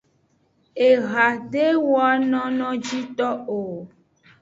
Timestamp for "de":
1.51-1.65